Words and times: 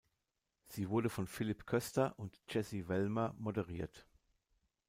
Sie 0.65 0.89
wurde 0.89 1.09
von 1.11 1.27
Philipp 1.27 1.67
Köster 1.67 2.17
und 2.17 2.41
Jessy 2.49 2.87
Wellmer 2.87 3.35
moderiert. 3.37 4.07